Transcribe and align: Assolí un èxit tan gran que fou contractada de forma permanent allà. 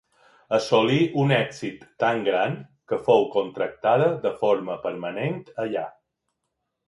Assolí 0.57 0.95
un 1.23 1.33
èxit 1.35 1.83
tan 2.03 2.23
gran 2.29 2.55
que 2.91 2.99
fou 3.09 3.27
contractada 3.35 4.07
de 4.23 4.31
forma 4.41 4.79
permanent 4.87 5.37
allà. 5.65 5.85